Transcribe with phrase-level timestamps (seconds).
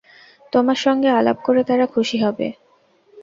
[0.53, 2.47] তোমার সঙ্গে আলাপ করে তারা খুশী হবে।